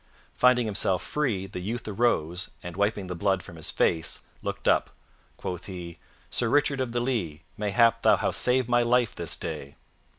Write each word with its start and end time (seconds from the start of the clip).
Finding 0.33 0.65
himself 0.65 1.03
free, 1.03 1.45
the 1.45 1.59
youth 1.59 1.87
arose 1.87 2.49
and, 2.63 2.75
wiping 2.75 3.05
the 3.05 3.13
blood 3.13 3.43
from 3.43 3.55
his 3.55 3.69
face, 3.69 4.23
looked 4.41 4.67
up. 4.67 4.89
Quoth 5.37 5.67
he, 5.67 5.99
"Sir 6.31 6.49
Richard 6.49 6.81
of 6.81 6.91
the 6.91 6.99
Lea, 6.99 7.43
mayhap 7.55 8.01
thou 8.01 8.15
hast 8.17 8.41
saved 8.41 8.67
my 8.67 8.81
life 8.81 9.13
this 9.13 9.35
day." 9.35 9.75